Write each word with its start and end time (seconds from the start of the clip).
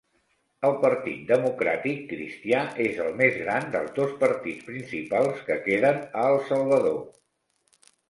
El 0.69 0.71
Partit 0.85 1.19
democràtic 1.31 1.99
cristià 2.13 2.63
es 2.87 3.03
el 3.05 3.13
més 3.21 3.37
grans 3.43 3.69
dels 3.77 3.95
dos 4.01 4.19
partits 4.27 4.69
principals 4.73 5.47
que 5.53 5.63
queden 5.71 6.05
a 6.25 6.29
El 6.35 6.43
Salvador. 6.53 7.03